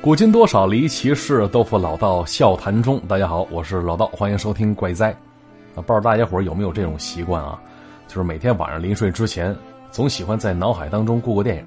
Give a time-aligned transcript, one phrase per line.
[0.00, 2.98] 古今多少离奇事，都付老道笑谈中。
[3.06, 5.12] 大家好，我是老道，欢迎收听《怪哉》。
[5.12, 5.16] 啊，
[5.76, 7.60] 不知道大家伙有没有这种习惯啊？
[8.08, 9.54] 就是每天晚上临睡之前，
[9.92, 11.66] 总喜欢在脑海当中过过电影，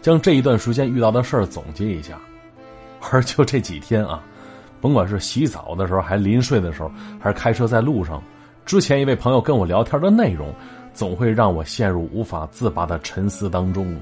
[0.00, 2.18] 将这一段时间遇到的事儿总结一下。
[3.10, 4.22] 而就这几天啊，
[4.80, 6.90] 甭管是洗澡的时候，还临睡的时候，
[7.20, 8.22] 还是开车在路上，
[8.64, 10.54] 之前一位朋友跟我聊天的内容，
[10.94, 14.00] 总会让我陷入无法自拔的沉思当中啊。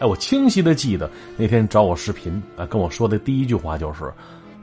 [0.00, 4.12] 哎，我清晰的记得那天找我视频啊，跟我说的第一句话就是：“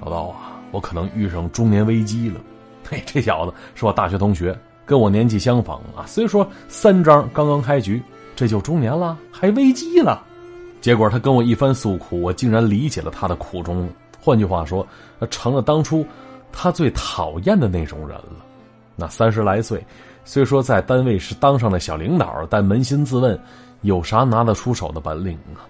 [0.04, 2.42] 老道啊，我可能遇上中年危机了。
[2.90, 6.06] ”嘿，这小子是我大学同学，跟我年纪相仿啊。
[6.06, 8.02] 虽说三张刚刚开局，
[8.36, 10.22] 这就中年了，还危机了。
[10.82, 13.90] 结果他跟我一番诉苦，我竟然理解了他的苦衷。
[14.20, 14.86] 换句话说，
[15.30, 16.06] 成了当初
[16.52, 18.46] 他最讨厌的那种人了。
[18.96, 19.82] 那三十来岁，
[20.24, 23.40] 虽说在单位是当上了小领导，但扪心自问。
[23.82, 25.66] 有啥拿得出手的本领啊？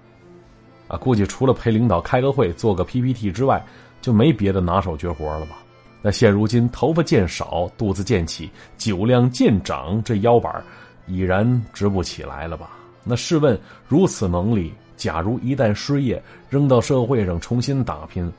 [0.89, 3.65] 啊，估计除了陪领导开个会、做个 PPT 之外，
[4.01, 5.59] 就没别的拿手绝活了吧？
[6.01, 10.61] 那现如今头发渐少，肚子渐起，酒量渐长，这腰板
[11.07, 12.71] 已然直不起来了吧？
[13.05, 13.57] 那试问，
[13.87, 18.29] 如此能力，假如一旦失业，扔到社会上重新打拼，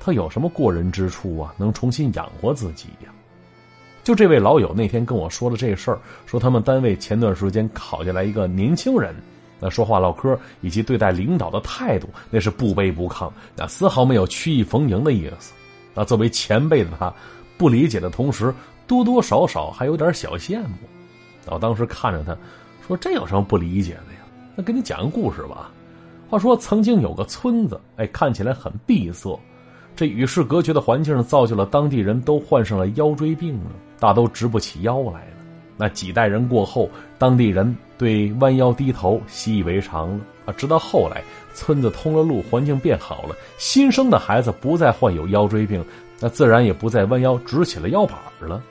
[0.00, 1.54] 他有什么过人之处啊？
[1.56, 3.12] 能重新养活自己呀？
[4.02, 9.14] 就这位老友那天跟我说了这事儿，说他们单位前段时间考进来一个年轻人，
[9.60, 15.52] 那说话唠嗑以及对待领导的态度，那是不卑不亢，那丝毫没有曲意逢迎的意思。
[15.94, 17.12] 那作为前辈的他，
[17.58, 18.54] 不理解的同时，
[18.86, 20.76] 多多少少还有点小羡慕。
[21.46, 22.36] 我当时看着他，
[22.86, 24.20] 说这有什么不理解的呀？
[24.56, 25.70] 那给你讲个故事吧。
[26.28, 29.38] 话说曾经有个村子，哎，看起来很闭塞。
[29.96, 33.70] 这与世隔绝的环境造就了当地人都患上了腰椎病了，
[34.00, 35.36] 大都直不起腰来了。
[35.76, 40.52] 那几代人过后，当地人对弯腰低头习以为常了啊。
[40.56, 41.22] 直到后来，
[41.54, 45.84] 村子通了路，环境变好了，新生的孩子不再患有腰椎病，
[46.18, 48.62] 那自然也不再弯腰直起了腰板了。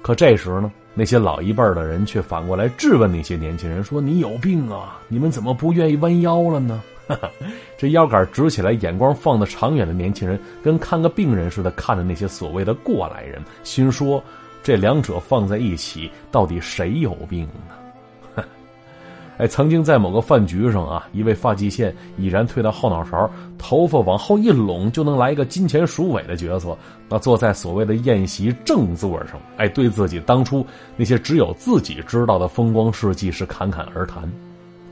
[0.00, 4.98] 可这时呢，那些老一辈的人却反过来质问那些年轻人说：“你有病啊？
[5.08, 6.80] 你们怎么不愿意弯腰了呢？”
[7.76, 14.22] 这腰杆直起来，眼光放得长远的年轻人，跟看个病人似的看着那些所谓的过来人，心说：
[14.66, 18.42] 这两者放在一起，到底谁有病呢？
[19.38, 26.76] 哎，曾经在某个饭局上啊，一位发际线已然退到后脑勺，头发往后一拢就能来一个金钱鼠尾的角色，
[27.08, 30.66] 那坐在所谓的宴席正座上，哎，对自己当初
[30.96, 34.28] 那些只有自己知道的风光事迹是侃侃而谈。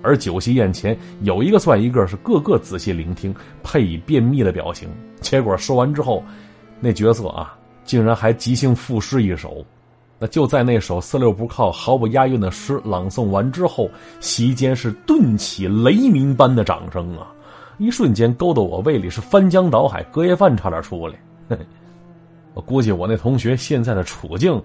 [0.02, 4.88] 而酒席宴前，有一个算一个，是个个仔细聆听，配以便秘的表情。
[5.20, 6.22] 结果说完之后，
[6.78, 9.64] 那角色啊，竟然还即兴赋诗一首。
[10.18, 13.90] 那就在那首四六不靠、毫不押韵的诗朗诵完之后，
[14.20, 17.32] 席间是顿起雷鸣般的掌声啊！
[17.78, 21.18] 一瞬间勾得我胃里是翻江倒海，隔夜饭差点出来。
[22.54, 24.62] 我估计我那同学现在的处境，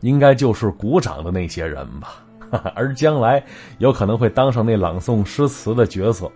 [0.00, 2.24] 应该就是鼓掌的那些人吧。
[2.74, 3.42] 而将来
[3.78, 6.28] 有可能会当上那朗诵诗词的角色，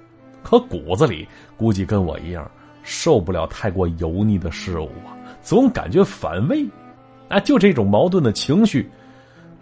[0.45, 2.49] 可骨子里估计跟我一样，
[2.85, 5.11] 受不了太过油腻的事物啊，
[5.44, 6.66] 总感觉反胃。
[7.28, 8.82] 啊，就这种矛盾的情绪，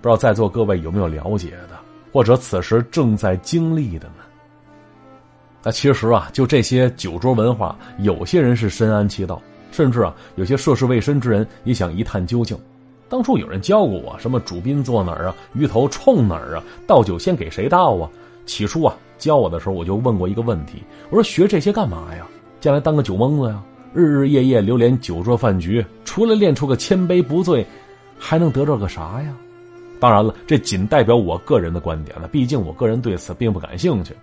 [0.01, 1.79] 不知道在座各位有没有了解的，
[2.13, 4.15] 或者此时正在经历的呢？
[5.63, 12.59] 那其实啊，就这些酒桌文化，有些人是深谙其道，甚至啊，有些涉世未深之人也想一探究竟。
[13.09, 18.11] 当初有人教过我，什么主宾坐哪儿啊，鱼头冲哪儿啊，倒酒先给谁倒啊？
[18.45, 22.27] 起初啊，教我的时候我就问过一个问题，我说学这些干嘛呀？
[22.61, 23.63] 将来当个酒蒙子呀？
[23.95, 27.67] 日日夜夜流连酒桌饭局，除了练出个千杯不醉，
[28.19, 29.35] 还能得着个啥呀？
[30.01, 34.15] 当然了，这仅代表我个人的观点了，毕竟我个人对此并不感兴趣。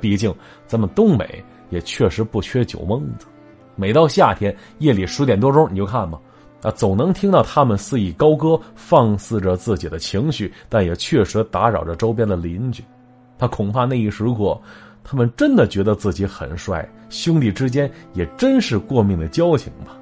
[0.00, 0.34] 毕竟
[0.66, 3.26] 咱们东北也确实不缺酒蒙子，
[3.76, 6.18] 每到夏天夜里十点多钟，你就看吧。
[6.62, 12.84] 啊，总能听到他们肆意高歌，放肆着自己的情绪，但也确实打扰着周边的邻居。
[13.38, 14.60] 他恐怕那一时刻，
[15.10, 19.96] 他们真的觉得自己很帅，兄弟之间也真是过命的交情吧。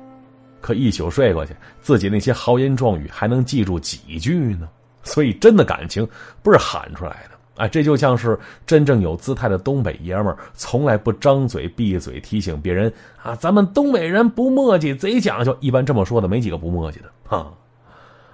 [0.61, 4.69] 可一宿睡过去，自己那些豪言壮语还能记住几句呢？
[5.05, 6.07] 所以，真的感情
[6.43, 7.65] 不是喊出来的。
[7.65, 15.57] 啊，这就像是真正有姿态的东北爷们儿，从来不张嘴闭嘴提醒别人啊，咱们东北人不墨迹，贼讲究。
[15.61, 17.51] 一般这么说的，没几个不墨迹的啊。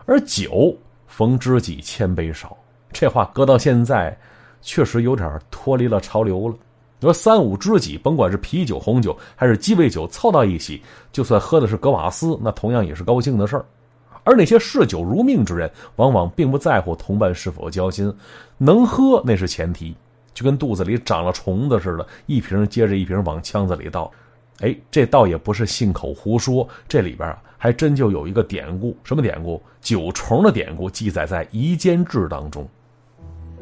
[0.06, 0.76] 而酒
[1.06, 2.56] 逢知己千杯少，
[2.92, 4.18] 这话搁到现在，
[4.64, 6.54] 确实有点脱离了潮流了。
[6.98, 10.82] 你说三五知己，甭管是啤酒、红酒还是鸡尾酒，凑到一起，
[11.12, 13.64] 就算喝的是格瓦斯，那同样也是高兴的事儿。
[14.22, 18.10] 而那些嗜酒如命之人，往往并不在乎同伴是否交心，
[18.56, 19.94] 能喝那是前提，
[20.32, 24.10] 就跟肚子里长了虫子似的，一瓶接着一瓶往腔子里倒。
[24.60, 29.60] 哎，这倒也不是信口胡说，这里边啊还真就有一个典故，什么典故？
[29.82, 32.66] 九虫的典故记载在《夷坚志》当中。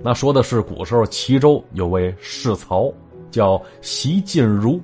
[0.02, 2.92] 那说的是古时候齐州有位世曹，
[3.30, 4.80] 叫席进如。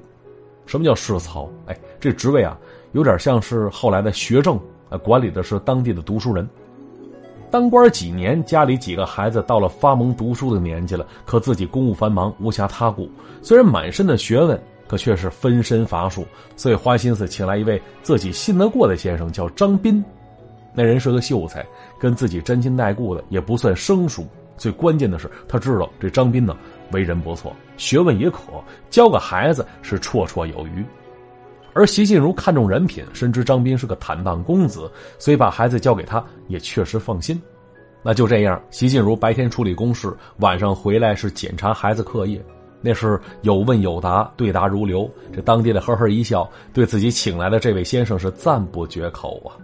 [0.65, 1.49] 什么叫世曹？
[1.67, 2.57] 哎，这职位啊，
[2.93, 6.49] 有点像是后来的学政，啊，管理的是当地的读书人。
[7.51, 13.09] 当官几年，家里几个孩子到了发蒙读书的年纪了，可自己公务繁忙，无暇他顾。
[13.43, 14.61] 虽然满身的学问。
[14.89, 16.25] 可却是分身乏术，
[16.57, 20.03] 所以花心思请来一位自己信得过的先生，叫张斌。
[20.73, 21.63] 那人是个秀才，
[22.01, 24.27] 跟自己沾亲带故的，也不算生疏。
[24.59, 26.57] 最关键的是，他知道这张斌呢
[26.93, 28.41] 为人不错，学问也可，
[28.91, 30.85] 教个孩子是绰绰有余。
[31.75, 37.41] 而席静茹看重人品，深知张斌是个坦荡公子，所以把孩子交给他也确实放心。
[38.03, 42.45] 那就这样，席静茹白天处理公事，晚上回来是检查孩子课业。
[42.81, 45.11] 那是有问有答，对答如流。
[45.33, 49.59] 这当爹的呵呵一笑，对自己请来的这位先生是赞不绝口啊。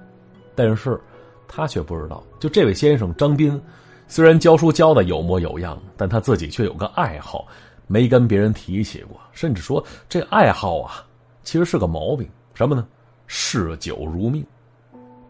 [0.55, 1.01] 但是，
[1.47, 3.61] 他却不知道，就这位先生张斌，
[4.07, 7.47] 虽然教书教的有模有样，但他自己却有个爱好，
[7.87, 9.19] 没跟别人提起过。
[9.33, 11.05] 甚至说，这爱好啊，
[11.43, 12.29] 其实是个毛病。
[12.53, 12.87] 什么呢？
[13.27, 14.45] 嗜酒如命。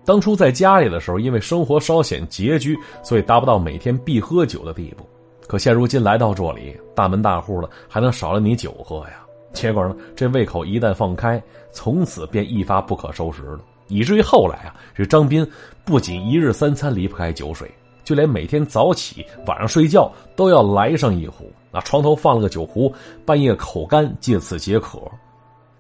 [0.04, 5.08] 当初在家里的时候，因为生活稍显拮据，所以达不到每天必喝酒的地步。
[5.46, 9.24] 可现如今来到这里，大门大户的，还能少了你酒喝呀？
[9.52, 13.60] 结果呢，这胃口一旦放开，从此便一发不可收拾了。
[13.88, 15.48] 以至于后来啊，这张斌
[15.84, 17.70] 不仅一日三餐离不开酒水，
[18.04, 21.50] 就连每天早起、晚上睡觉都要来上一壶。
[21.72, 22.92] 那床头放了个酒壶，
[23.24, 25.00] 半夜口干，借此解渴。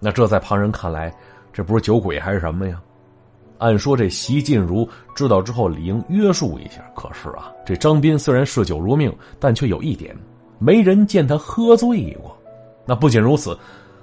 [0.00, 1.14] 那这在旁人看来，
[1.52, 2.80] 这不是酒鬼还是什么呀？
[3.58, 10.14] 按说这席静茹知道之后理应约束一下，可是啊，这张斌虽然嗜酒如命，但却有一点，
[10.58, 12.36] 没人见他喝醉过。
[12.84, 13.56] 那不仅如此，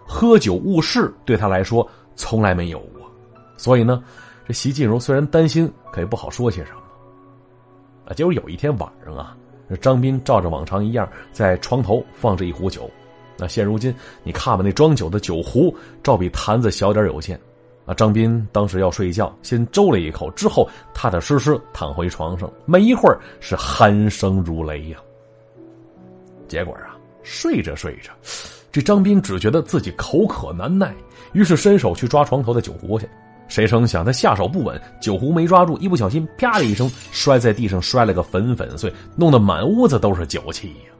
[0.07, 3.01] 喝酒误事对他来说从来没有过。
[3.57, 4.01] 所以呢，
[4.47, 6.80] 这席静茹虽然担心，可也不好说些什么。
[8.05, 9.35] 啊，结果有一天晚上啊，
[9.79, 12.89] 张斌照着往常一样，在床头放着一壶酒。
[13.37, 13.93] 那现如今
[14.23, 17.39] 你看吧，那装酒的酒壶照比坛子小点有限。
[17.83, 24.99] 啊，张斌当时要睡觉，先周了一口，之后踏踏实实躺回床上，没一会儿是鼾声如雷呀。
[26.47, 28.11] 结果啊，睡着睡着，
[28.71, 30.93] 这张斌只觉得自己口渴难耐，
[31.33, 33.09] 于是伸手去抓床头的酒壶去，
[33.51, 40.91] 谁成想他下手不稳，酒壶没抓住，一不小心啪的一声摔在地上，摔了个粉粉碎，弄得满屋子都是酒气呀。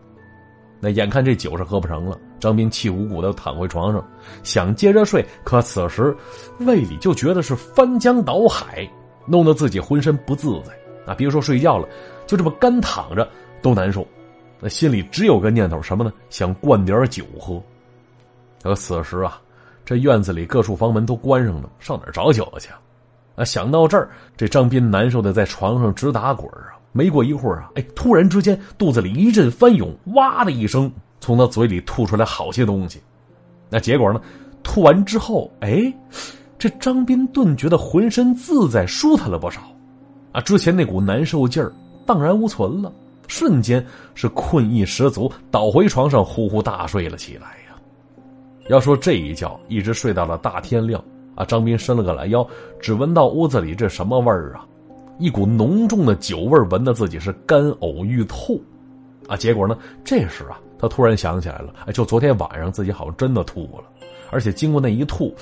[0.82, 4.06] 那眼看这酒是喝不成了，张斌气鼓鼓的躺回床上，
[4.44, 6.14] 想接着睡，可此时
[6.60, 8.86] 胃里就觉得是翻江倒海，
[9.26, 10.74] 弄得自己浑身不自在。
[11.06, 11.88] 啊，别说睡觉了，
[12.28, 13.26] 就这么干躺着
[13.62, 14.06] 都难受。
[14.60, 16.12] 那心里只有个念头，什么呢？
[16.30, 17.64] 想灌点酒喝。
[18.62, 19.42] 可此时啊，
[19.86, 22.70] 这院子里各处房门都关上了，上哪儿找酒去？
[23.36, 26.78] 啊，想到这儿，这张斌难受的在床上直打滚啊。
[26.92, 30.92] 没过一会儿啊，哎，突然之间肚子里一阵翻涌，哇的一声，
[31.22, 33.02] 从他嘴里吐出来好些东西。
[33.70, 34.22] 那结果呢？
[34.62, 35.92] 吐完之后，哎，
[36.60, 39.62] 这张斌顿觉得浑身自在舒坦了不少，
[40.34, 41.72] 啊，之前那股难受劲儿
[42.06, 42.94] 荡然无存了，
[43.28, 47.56] 瞬间是困意十足，倒回床上呼呼大睡了起来。
[48.70, 51.04] 要说这一觉一直睡到了大天亮
[51.36, 52.46] 啊，张斌伸了个懒腰，
[52.80, 54.66] 只闻到屋子里这什么味儿啊？
[55.18, 58.64] 一股浓重的酒味儿闻得自己是干呕欲吐，
[59.28, 59.38] 啊！
[59.38, 63.84] 结果呢，这时啊，他突然想起来了，哎，就昨天晚上自己好像真的吐了，
[64.32, 65.36] 而且经过那一吐，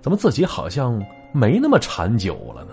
[0.00, 1.02] 怎么自己好像
[1.32, 2.72] 没那么馋酒了呢？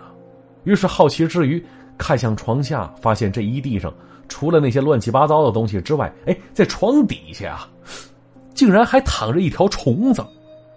[0.66, 1.64] 于是好奇之余，
[1.98, 3.94] 看向床下，发现这一地上
[4.28, 7.70] 除了那些乱七八糟的东西之外，哎，在床底下啊，
[8.60, 10.22] 竟然还躺着一条虫子。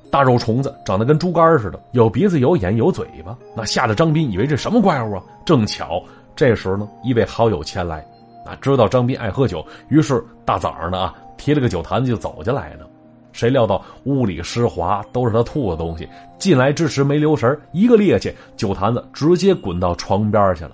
[0.08, 5.22] 大肉虫子长得跟猪肝似的，有鼻子、有眼、有嘴巴，那吓得张斌以为这什么怪物啊？
[5.44, 6.00] 正巧
[6.36, 8.06] 这时候呢，一位好友前来，
[8.46, 12.86] 啊，知道张斌爱喝酒，于是大早上的啊，提了个酒坛子就走进来了。
[13.32, 16.08] 谁料到屋里湿滑，都是他吐的东西。
[16.38, 20.70] 进来之时没留神，一个趔趄，酒坛子直接滚到床边去了。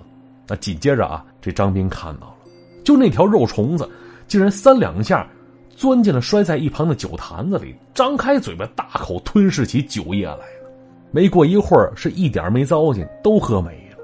[0.47, 2.33] 那紧接着啊，这张斌看到了，
[2.83, 3.89] 就那条肉虫子，
[4.27, 5.27] 竟然三两下。
[5.79, 10.69] 钻进了摔在一旁的酒坛子里，张开嘴巴大口吞噬起酒液来了。
[11.09, 14.03] 没过一会儿，是一点没糟践，都喝没了。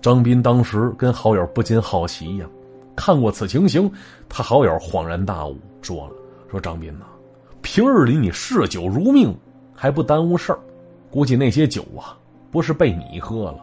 [0.00, 2.46] 张斌当时跟好友不禁好奇呀，
[2.96, 3.92] 看过此情形，
[4.26, 6.14] 他好友恍然大悟，说了
[6.50, 7.04] ：“说张斌呐，
[7.60, 9.36] 平日里你嗜酒如命，
[9.74, 10.58] 还不耽误事儿，
[11.10, 12.16] 估计那些酒啊，
[12.50, 13.58] 不是被你喝了，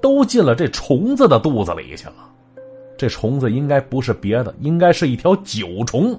[0.00, 2.30] 都进了这虫子的肚子里去了。
[2.96, 6.18] 这虫子应该不是别的，应该是一条酒虫。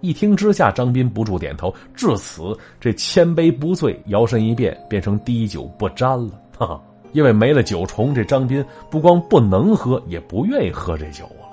[0.00, 1.74] 一听之下，张斌不住点头。
[1.94, 6.30] 至此，这千杯不醉，摇身一变，变成滴酒不沾了。
[6.56, 11.48] 哈哈，因为没了酒虫，这张斌不光不能喝，也不愿意喝这酒了。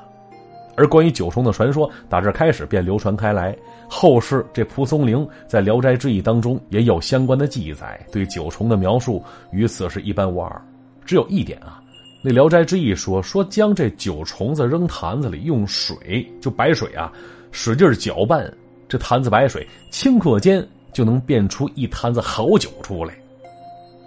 [0.78, 3.56] 而关于九虫的传说，打这开始便流传开来。
[3.88, 10.62] 后世这蒲松龄在《聊斋志异》当中也有相关的记载，对九虫的描述与此是一般无二。
[11.06, 11.82] 只有一点啊，
[12.28, 17.14] 那《聊斋志异》说说将这九虫子扔坛子里，用水就白水啊。
[17.52, 18.52] 使劲搅拌，
[18.90, 23.14] 这坛子白水顷刻间就能变出一坛子好酒出来。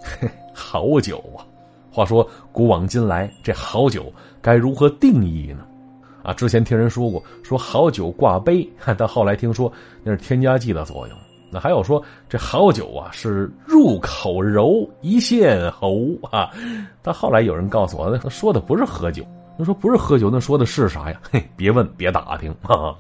[0.02, 1.46] 嘿 好酒啊！
[1.92, 5.64] 话说古往今来，这好酒该如何定义呢？
[6.24, 9.72] 啊，之前听人说过，说好酒挂杯， 但后来听说
[10.02, 11.16] 那是添加剂的作用。
[11.50, 16.50] 那还有说这好酒啊是入口柔，一线喉啊。
[17.02, 19.24] 但后来有人告诉我，那说的不是喝酒。
[19.60, 21.20] 那说不是喝酒，那说的是啥呀？
[21.32, 22.94] 嘿，别问，别打听啊。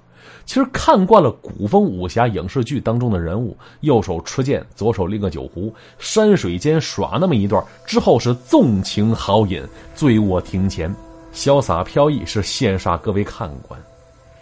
[0.44, 9.62] 其实看惯了古风武侠影视剧当中的人物，右手持剑，左手拎个酒壶，山水间耍那么一段之后是纵情豪饮，
[9.94, 10.92] 醉卧庭前，
[11.32, 13.78] 潇洒飘逸，是羡煞各位看官。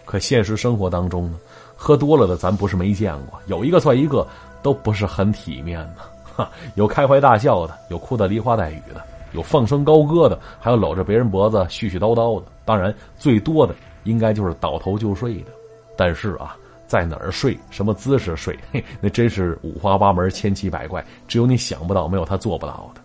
[0.05, 1.37] 可现实生活当中呢，
[1.77, 4.27] 喝多了的咱不是没见过，有一个算一个，
[4.61, 6.01] 都不是很体面的。
[6.35, 12.47] 哈，有开怀大笑的，有哭得梨花带雨的，有放声高歌的，还有搂着别人脖子絮絮叨叨的。
[12.65, 15.51] 当然，最多的应该就是倒头就睡的。
[15.95, 23.01] 但是啊，在哪儿睡，什么姿势睡，嘿，那真是五花八门、千奇百怪，只有你想不到，没有他做不到的。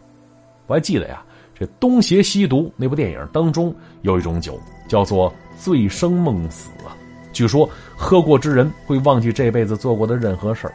[0.66, 1.22] 我还记得呀，
[1.58, 6.96] 这《东邪西毒》那部电影当中有一种酒，叫做“醉生梦死”啊。
[7.32, 10.74] 据说喝过之人会忘记这辈子做过的任何事儿。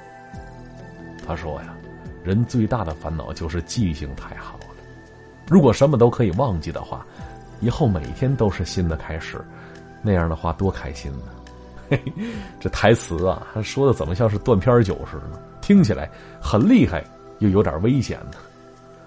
[1.26, 1.76] 他说呀，
[2.24, 4.66] 人最大的烦恼就是记性太好了。
[5.50, 7.06] 如果什么都可以忘记的话，
[7.62, 9.40] 以后每天都是新的开始，
[10.02, 11.24] 那样的话多开心呢。
[11.90, 12.02] 嘿，
[12.60, 15.42] 这台词啊，他说的怎么像是断片酒似的？
[15.62, 16.10] 听起来
[16.42, 17.04] 很厉害，
[17.40, 18.38] 又有点危险呢。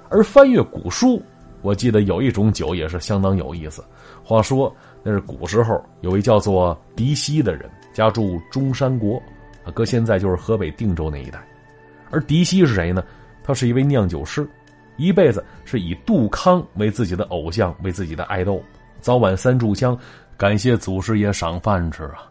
[0.09, 1.23] 而翻阅古书，
[1.61, 3.85] 我记得有一种酒也是相当有意思。
[4.25, 9.17] 话说那是古时候有一叫做狄希的人，家住中山国，
[9.65, 11.43] 啊，搁现在就是河北定州那一带。
[12.11, 13.03] 而狄希是谁呢？
[13.43, 14.47] 他是一位酿酒师，
[14.97, 18.63] 一辈子是以杜康为自己的偶像，为自己的爱豆，
[19.01, 19.99] 早晚三炷香，
[20.37, 22.27] 感谢祖师爷赏饭吃啊。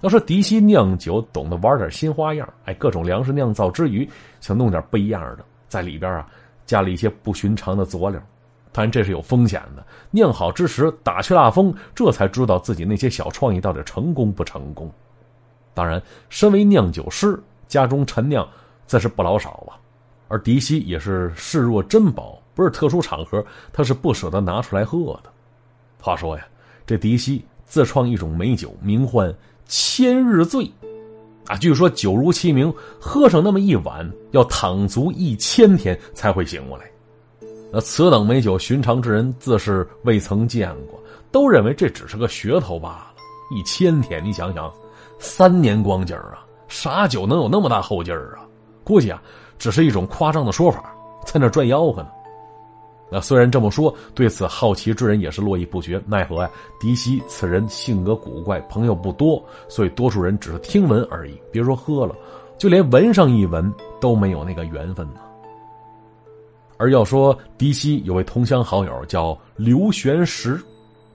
[0.00, 4.06] 要说狄希酿酒懂得玩点新花样，哎，各种粮食酿造之余，
[4.40, 6.26] 想弄点不一样的，在里边啊
[6.66, 8.20] 加了一些不寻常的佐料，
[8.74, 9.86] 当然这是有风险的。
[10.10, 14.90] 酿好之时打去蜡封，这才知道自己那些小创意到底成功不成功。
[15.72, 18.46] 当然，身为酿酒师，家中陈酿
[18.84, 19.78] 自是不老少啊。
[20.26, 25.30] 而狄希也是视若珍宝，不是特殊场合，他是不舍得拿出来喝的。
[26.00, 26.44] 话说呀，
[26.84, 29.32] 这狄希自创一种美酒，名唤。
[29.66, 30.70] 千日醉，
[31.46, 36.84] 啊，据说酒如其名，喝上那么一碗，要躺足一千天才会醒过来。
[37.74, 40.96] 那此等美酒，寻常之人自是未曾见过，
[41.32, 43.06] 都认为这只是个噱头罢了。
[43.50, 44.72] 一千天，你想想，
[45.18, 48.46] 三年光景啊，啥酒能有那么大后劲儿啊？
[48.84, 49.20] 估计啊，
[49.58, 50.94] 只是一种夸张的说法，
[51.26, 52.08] 在那转吆喝呢。
[53.10, 56.00] 那虽然这么说，对此好奇之人也是络绎不绝。
[56.06, 61.36] 奈何呀，狄希此人性格古怪，朋友不多，所以多数人只是听闻而已。
[61.50, 62.14] 别说喝了，
[62.56, 63.68] 就连闻上一闻
[64.00, 65.22] 都没有那个缘分呢。
[66.76, 70.60] 而要说狄希有位同乡好友叫刘玄石，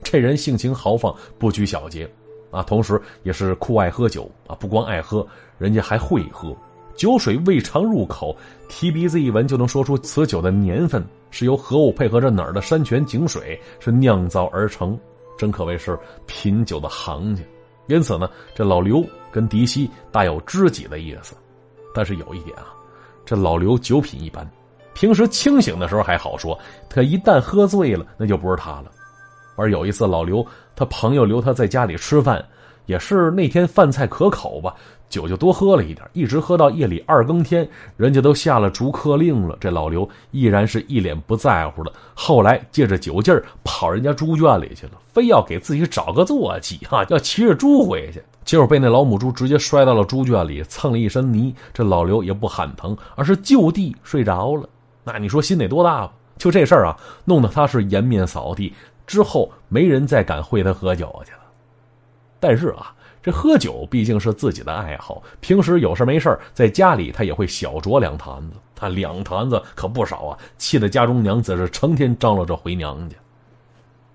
[0.02, 2.10] 这人性情豪放，不拘小节，
[2.50, 5.26] 啊，同时也是酷爱喝酒啊，不光爱喝，
[5.58, 6.56] 人家还会喝。
[6.96, 8.36] 酒水未尝入口，
[8.68, 14.98] 提鼻子一闻就能说出此酒的年份是由何物配合着哪儿的山泉井水是酿造而成，
[15.38, 17.42] 真可谓是品酒的行家。
[17.86, 19.02] 因此呢，这老刘
[19.32, 21.34] 跟狄希大有知己的意思。
[21.94, 22.74] 但是有一点啊，
[23.24, 24.48] 这老刘酒品一般，
[25.00, 28.84] 平时清醒的时候还好说，他一旦喝醉了，那就不是他了。
[29.56, 32.44] 而有一次，老刘他朋友留他在家里吃饭。
[32.84, 34.74] 也是那天饭菜可口吧，
[35.08, 37.66] 酒就多喝了一点，一直喝到夜里二更天，
[37.96, 41.92] 人家都下了逐客令了，这老刘依然是一脸不在乎的。
[42.14, 51.54] 后来借着酒劲儿跑人家猪圈里去了，非要给自己找个坐骑哈，要骑着猪回去，结果被那老母猪直接摔到了猪圈里，蹭了一身泥。
[51.72, 54.68] 这老刘也不喊疼，而是就地睡着了。
[55.04, 56.12] 那你说心得多大吧？
[56.38, 58.72] 就这事儿啊，弄得他是颜面扫地，
[59.06, 61.38] 之后没人再敢会他喝酒去了。
[62.38, 68.56] 但是啊，这喝酒毕竟是自己的爱好，平时有事没事在家里他也会小酌两坛子。
[68.74, 73.16] 他两坛子可不少啊，气得家中娘子是成天张罗着回娘家。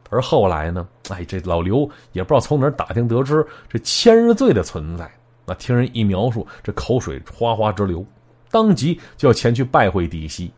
[0.09, 5.07] 而后来呢，哎，这老刘也不知道从哪儿打听得知这千日醉的存在。
[5.45, 8.03] 那听人一描述，这口水哗哗直流，
[8.49, 10.51] 当即就要前去拜会狄西。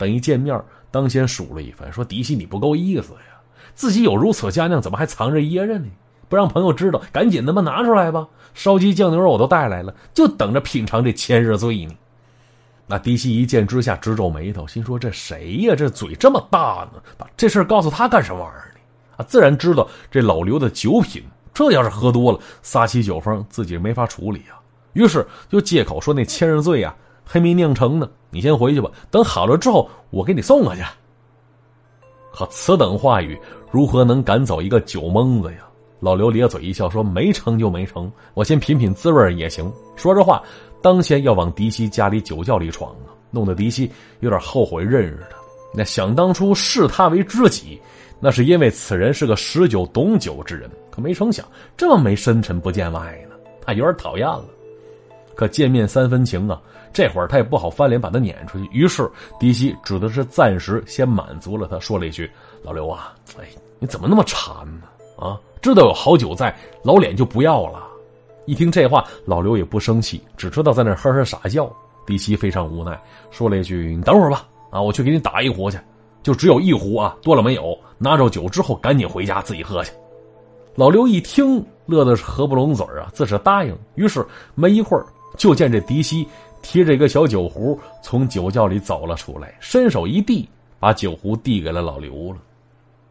[0.00, 0.58] 等一见面，
[0.90, 3.38] 当先数了一番，说：“狄西，你不够意思呀，
[3.74, 5.84] 自己有如此佳酿，怎么还藏着掖着呢？
[6.26, 8.26] 不让朋友知道，赶紧他妈拿出来吧！
[8.54, 11.94] 烧鸡酱牛肉我都带来了，就等着品尝这千日醉呢。”
[12.88, 15.74] 那狄西一见之下直皱眉头，心说：“这谁呀？
[15.76, 17.02] 这嘴这么大呢？
[17.18, 18.80] 把这事告诉他干什么玩意儿呢？”
[19.18, 24.56] 啊，自然知道这老刘的酒品，这要是喝多了，撒起酒疯，自己没法处理啊。
[24.94, 26.92] 于是就借口说：“那千日醉呀，
[27.32, 28.90] 还没酿成呢，你先回去吧。
[29.08, 30.82] 等好了之后，我给你送过去。”
[32.34, 33.38] 可此等话语，
[33.70, 35.58] 如何能赶走一个酒蒙子呀？
[36.00, 40.42] 老刘咧嘴一笑说：“没成就没成，我先品品滋味也行。”说着话。
[40.82, 45.36] 当先要往狄西家里酒窖里闯啊，弄得狄西有点后悔认识他。
[45.74, 47.78] 那想当初视他为知己，
[48.18, 50.70] 那是因为此人是个识酒懂酒之人。
[50.90, 51.46] 可没成想
[51.76, 54.46] 这么没深沉不见外呢，他有点讨厌了。
[55.34, 56.58] 可见面三分情啊，
[56.92, 58.68] 这会儿他也不好翻脸把他撵出去。
[58.72, 62.30] 于是狄西只得是暂时先满足了他，说了一句
[62.62, 63.44] ：“老刘啊，哎，
[63.78, 64.82] 你怎么那么馋呢？
[65.18, 67.86] 啊，知道有好酒在，老脸就不要了。”
[68.46, 71.70] 一听这话，老刘也不生气，只知道在那呵呵傻笑。
[72.06, 75.78] 狄西非常无奈，说了一句：“你等会儿吧，啊，我去给你打一壶去，
[76.22, 77.78] 就只有一壶啊，多了没有。
[77.98, 79.92] 拿着酒之后，赶紧回家自己喝去。”
[80.74, 83.76] 老刘一听，乐的是合不拢嘴啊，自是答应。
[83.94, 85.04] 于是没一会儿，
[85.36, 86.26] 就见这狄西
[86.62, 90.48] 提着一个小酒壶从酒窖里走了出来，伸手一递，
[90.78, 92.38] 把酒壶递给了老刘了。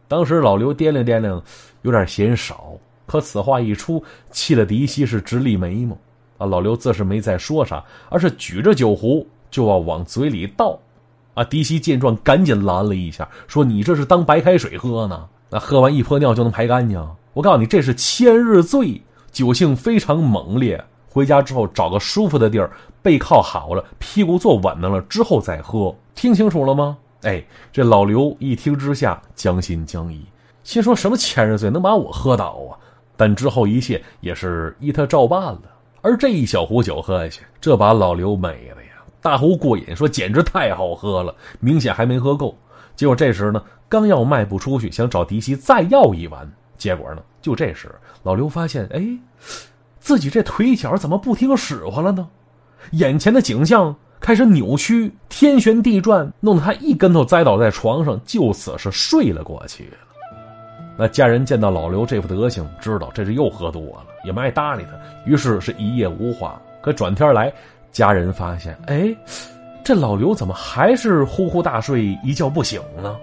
[0.08, 1.42] 当时老刘掂量掂量，
[1.82, 2.72] 有点嫌少。
[3.06, 5.96] 可此话一出，气得狄西是直立眉毛，
[6.38, 6.46] 啊！
[6.46, 10.78] 老刘自是没再说啥，而是举着酒壶就要往嘴里倒，
[11.34, 11.42] 啊！
[11.42, 15.28] 狄西见状，赶紧拦了一下，说：“你这是当白开水喝呢？
[15.48, 17.04] 那喝完一泼尿就能排干净？
[17.32, 19.02] 我告诉你，这是千日醉，
[19.32, 20.84] 酒性非常猛烈。
[21.10, 22.70] 回家之后找个舒服的地儿，
[23.02, 25.94] 背靠好了，屁股坐稳当了之后再喝。
[26.14, 30.24] 听清楚了吗？”哎，这老刘一听之下，将信将疑，
[30.64, 32.78] 心说什么千日醉能把我喝倒啊？
[33.16, 35.62] 但之后一切也是依他照办了，
[36.00, 42.56] 而这一小壶酒喝下去，这把老刘美的呀，大呼过瘾，说简直太好喝了，明显还没喝够。
[42.96, 49.04] 结果这时呢，刚要迈步出去，想找狄西再要一碗，结果呢，就这时老刘发现，哎，
[50.00, 52.26] 自己这腿脚怎么不听使唤了呢？
[52.92, 59.98] 眼前的景象开始扭曲，天旋地转，弄得他一跟头栽倒在床上，就此是睡了过去了。
[60.98, 64.90] 那家人见到老刘这副德行，知道这是又喝多了，也没爱搭理他，
[65.30, 66.60] 于是是一夜无话。
[66.82, 67.52] 可转天来，
[67.92, 69.14] 家人发现，哎，
[69.84, 73.16] 这老刘怎么还是呼呼大睡，一觉不醒呢？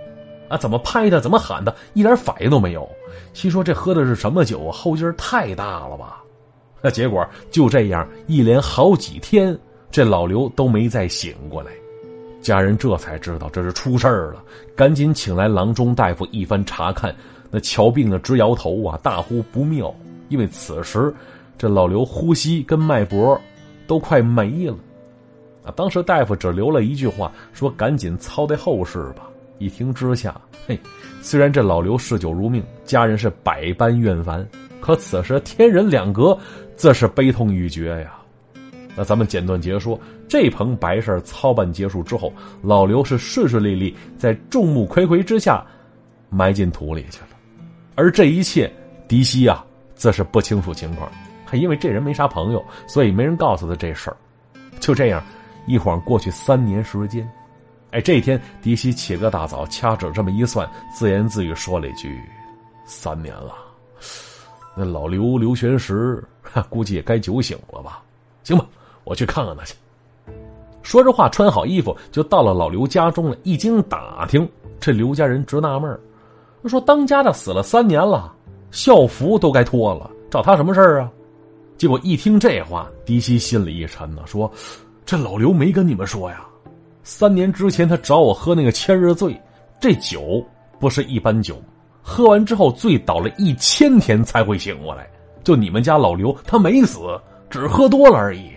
[0.48, 2.88] 啊，怎么拍他，怎么喊他，一点反应都没有。
[3.34, 4.72] 心说这喝的是什么酒啊？
[4.72, 6.24] 后劲太大了吧？
[6.82, 9.58] 那结果就这样，一连好几天，
[9.90, 11.72] 这老刘都没再醒过来。
[12.42, 14.44] 家人这才知道这是出事儿了，
[14.76, 17.13] 赶紧请来郎中大夫一番查看。
[17.50, 19.94] 那瞧病的直摇头啊，大呼不妙，
[20.30, 21.13] 因为此时
[21.58, 23.40] 这老刘呼吸跟脉搏
[23.88, 24.76] 都快没了
[25.63, 25.74] 啊！
[25.76, 29.28] 当时大夫只留了一句话，说：“赶紧操待后事吧。”
[29.60, 30.80] 一听之下，嘿，
[31.22, 34.48] 虽然这老刘嗜酒如命，家人是百般怨烦，
[34.80, 36.38] 可此时天人两隔，
[36.76, 38.13] 自是悲痛欲绝呀。
[38.96, 45.63] 那咱们简短结说，这棚白事操办结束之后，老刘是顺顺利利在众目睽睽之下
[46.30, 47.28] 埋进土里去了。
[47.96, 48.72] 而这一切，
[49.08, 49.63] 狄西啊，
[49.96, 51.12] 则是不清楚情况，
[51.46, 54.18] 还因为这人没啥朋友，所以没人告诉他这事儿。
[54.80, 55.24] 就这样，
[55.68, 57.30] 一晃过去三年时间。
[57.92, 62.20] 哎，这天，狄西起个大早，掐指这么一算，自言自语说了一句
[62.86, 63.56] ：“三年了。”
[64.78, 66.24] 那老刘刘玄石，
[66.70, 68.04] 估计也该酒醒了吧？
[68.44, 68.66] 行吧，
[69.04, 69.74] 我去看看他去。
[70.84, 73.36] 说着话，穿好衣服就到了老刘家中了。
[73.42, 74.48] 一经打听，
[74.80, 76.00] 这刘家人直纳闷儿。
[76.66, 78.34] 说当家的死了三年了，
[78.72, 81.12] 校服都该脱了，找他什么事儿啊？
[81.78, 84.52] 结果一听这话，狄西心里一沉呢，说
[85.06, 86.46] ：“这老刘没跟你们说呀？
[87.04, 89.40] 三年之前他找我喝那个千日醉，
[89.80, 90.46] 这酒
[90.80, 91.56] 不是一般酒，
[92.10, 95.06] 喝完之后醉倒了一千天才会醒过来。
[95.43, 97.00] 就你们家老刘，他没死，
[97.50, 98.50] 只喝多了而已。”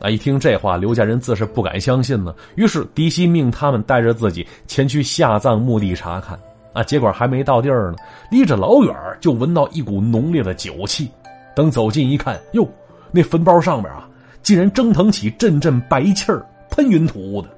[0.00, 0.10] 啊！
[0.10, 2.34] 一听这话，刘家人自是不敢相信呢。
[2.56, 6.38] 于是狄西命他们带着自己前去下葬墓地查看。
[6.74, 6.82] 啊！
[6.82, 7.96] 结果还没到地儿呢，
[8.30, 11.10] 离着老远就闻到一股浓烈的酒气。
[11.56, 12.68] 等走近一看，哟，
[13.10, 14.06] 那坟包上面啊，
[14.42, 17.48] 竟然蒸腾起阵阵白气儿，喷云吐雾的。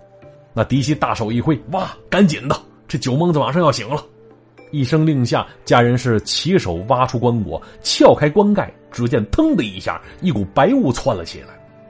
[0.55, 4.01] 那狄希大手一挥，哇，赶紧的，这酒蒙子马上要醒了。
[4.71, 11.49] 一声令下，家人是起手挖出棺椁，撬开棺盖，只见腾的一下，一股白雾窜了起来。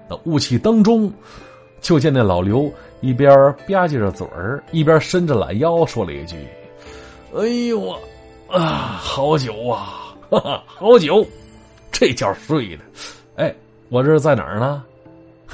[0.09, 1.13] 那雾气当中，
[1.81, 3.31] 就见那老刘一边
[3.69, 6.37] 吧唧着嘴儿，一边伸着懒腰，说了一句
[7.37, 7.91] ：“哎呦
[8.49, 11.27] 啊，好酒啊，哈哈，好酒！
[11.93, 12.83] 这觉睡的，
[13.37, 13.55] 哎，
[13.89, 14.83] 我这是在哪儿呢？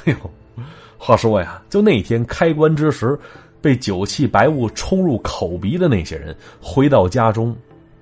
[0.05, 0.63] 哎呦，
[0.97, 3.17] 话说呀，就那天开棺之时。”
[3.67, 7.53] 被酒气白雾冲入口鼻的那些人，回到家中，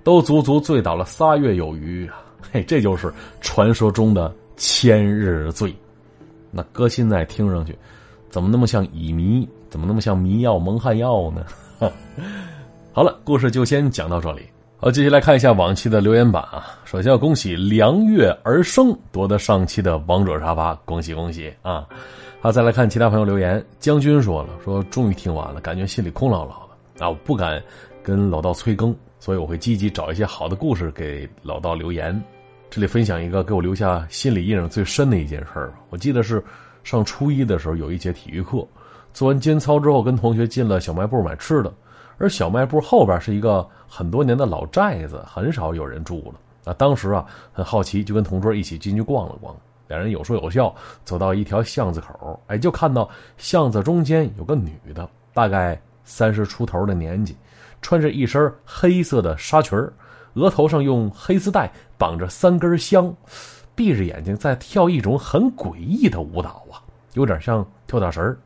[0.04, 2.22] 都足足醉倒了仨月有余啊！
[2.52, 5.76] 嘿，这就是传说中的千日醉。
[6.52, 7.76] 那搁现在听上去，
[8.30, 9.48] 怎么那么像乙醚？
[9.72, 11.44] 怎么那么像迷药、蒙汗药呢？
[12.94, 14.44] 好了，故事就先讲到这里。
[14.78, 16.78] 好，接下来看一下往期的留言板啊。
[16.84, 21.88] 首先要恭喜良月而生夺得上期的王者沙发，恭喜恭喜啊！
[22.46, 23.66] 好，再来看其他朋友留言。
[23.80, 27.10] 将军说了，说终于听完了，感觉心里空落落的啊！
[27.10, 27.60] 我不敢
[28.04, 32.24] 跟老道催更，所以我会积极找一些好的故事给老道留言。
[32.70, 36.40] 这里分享一个给我留下心理印象最深的一件事儿我记得是
[36.84, 38.64] 上初一的时候，有一节体育课，
[39.12, 41.74] 做完间操之后，跟同学进了小卖部买吃的，
[42.20, 46.72] 而小卖部后边是一个很多年的老寨子，很少有人住了。
[46.72, 49.56] 啊，当时啊很好奇，就跟同桌一起进去逛了逛。
[49.88, 57.36] 两人有说有笑，走到一条巷子口，哎，就看到巷子中间有个女的，大概三十出头的年纪，
[57.82, 59.78] 穿着一身黑色的纱裙
[60.34, 63.16] 额头上用黑丝带绑着三根香，
[63.76, 66.82] 闭着眼睛在跳一种很诡异的舞蹈啊，
[67.14, 68.38] 有点像跳大神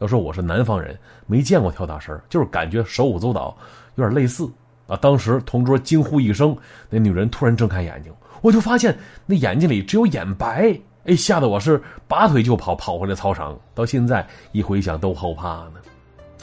[0.00, 3.56] 要说我是南方人，没见过跳大神就是感觉手舞足蹈，
[3.94, 4.50] 有点类似
[4.86, 4.96] 啊。
[4.96, 6.56] 当时同桌惊呼一声，
[6.88, 8.12] 那女人突然睁开眼睛。
[8.40, 13.58] 我就发现那眼睛里只有眼白，哎，吓得我是拔腿就跑，跑回了操场。
[13.74, 15.74] 到现在一回想都后怕呢。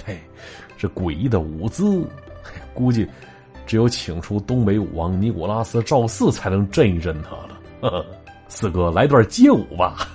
[0.05, 0.19] 嘿，
[0.77, 2.07] 这诡异的舞姿，
[2.73, 3.07] 估计
[3.65, 7.59] 只有请出东北舞王尼古拉斯赵四才能震一震他了。
[7.81, 8.05] 呵呵
[8.47, 10.07] 四哥，来段街舞吧。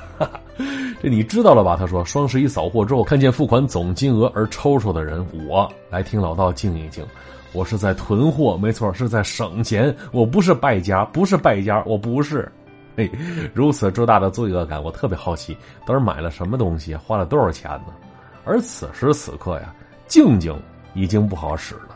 [1.03, 1.77] 这你知道了吧？
[1.77, 7.05] 他说双十一扫货之后，看见付款总金额而抽抽的人，我来听老道静一静。
[7.53, 9.93] 我是在囤货，没错，是在省钱。
[10.13, 12.51] 我不是败家，不是败家，我不是。
[12.97, 13.11] 嘿，
[13.53, 17.93] 如此之大的罪恶感，我特别好奇，都是买了什么东西，花了多少钱呢？
[18.45, 19.75] 而此时此刻呀，
[20.07, 20.57] 静静
[20.95, 21.92] 已经不好使了，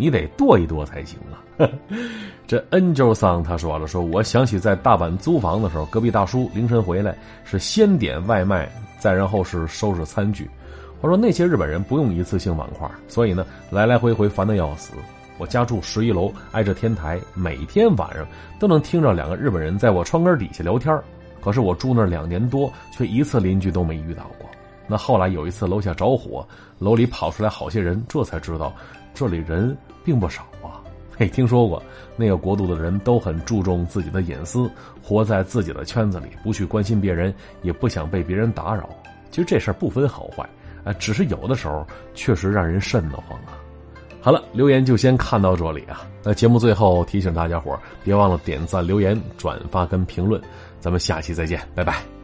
[0.00, 1.36] 你得剁一剁才行啊。
[2.48, 8.66] 这 Angel 桑他说了，说我想起在大阪租房的时候，隔壁大叔凌晨回来是先点外卖，
[8.98, 10.48] 再然后是收拾餐具。
[11.02, 14.94] 我说那些日本人不用一次性碗筷，所以呢来来回回烦的要死。
[15.36, 18.26] 我家住十一楼，挨着天台，每天晚上
[18.58, 20.98] 都能听着两个日本人在我窗根底下聊天
[21.42, 24.48] 可是我住那两年多，却一次邻居都没遇到过。
[24.86, 26.46] 那后来有一次楼下着火，
[26.78, 28.74] 楼里跑出来好些人，这才知道
[29.14, 30.80] 这里人并不少啊。
[31.16, 31.82] 嘿，听说过
[32.16, 34.70] 那个国度的人都很注重自己的隐私，
[35.02, 38.88] 活在自己的圈子里，不去关心别人，也不想被别人打扰。
[39.30, 40.48] 其实这事儿不分好坏。
[40.82, 43.52] 啊，只是有的时候确实让人瘆得慌啊。
[44.22, 46.06] 好了，留言就先看到这里啊。
[46.22, 50.40] 那节目最后提醒大家伙别忘了点赞、留言、转发跟评论。
[50.78, 52.19] 咱们下期再见，拜拜。